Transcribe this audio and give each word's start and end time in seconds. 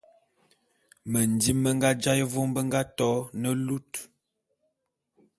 Mendim 1.11 1.57
me 1.63 1.69
nga 1.77 1.89
jaé 2.03 2.23
vôm 2.31 2.49
be 2.55 2.61
nga 2.67 2.81
to 2.97 3.09
ne 3.41 3.49
lut. 3.65 3.91